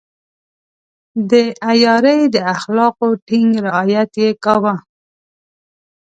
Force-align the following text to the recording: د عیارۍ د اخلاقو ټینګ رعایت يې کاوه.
د 1.29 1.31
عیارۍ 1.67 2.19
د 2.35 2.37
اخلاقو 2.55 3.07
ټینګ 3.27 3.51
رعایت 3.65 4.11
يې 4.21 4.29
کاوه. 4.43 4.75